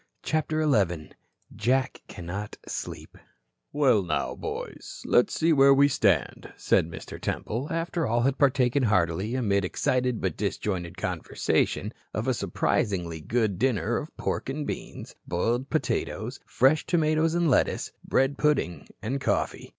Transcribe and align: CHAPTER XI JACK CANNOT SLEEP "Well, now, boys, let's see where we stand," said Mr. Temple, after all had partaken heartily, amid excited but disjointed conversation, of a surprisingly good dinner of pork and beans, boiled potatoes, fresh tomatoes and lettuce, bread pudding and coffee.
CHAPTER 0.23 0.63
XI 0.63 1.11
JACK 1.55 2.01
CANNOT 2.07 2.57
SLEEP 2.67 3.19
"Well, 3.71 4.01
now, 4.01 4.33
boys, 4.33 5.03
let's 5.05 5.31
see 5.35 5.53
where 5.53 5.75
we 5.75 5.87
stand," 5.87 6.51
said 6.57 6.89
Mr. 6.89 7.21
Temple, 7.21 7.67
after 7.69 8.07
all 8.07 8.21
had 8.21 8.39
partaken 8.39 8.81
heartily, 8.81 9.35
amid 9.35 9.63
excited 9.63 10.19
but 10.19 10.35
disjointed 10.35 10.97
conversation, 10.97 11.93
of 12.15 12.27
a 12.27 12.33
surprisingly 12.33 13.19
good 13.21 13.59
dinner 13.59 13.97
of 13.97 14.17
pork 14.17 14.49
and 14.49 14.65
beans, 14.65 15.13
boiled 15.27 15.69
potatoes, 15.69 16.39
fresh 16.47 16.83
tomatoes 16.83 17.35
and 17.35 17.47
lettuce, 17.51 17.91
bread 18.03 18.39
pudding 18.39 18.87
and 19.03 19.21
coffee. 19.21 19.69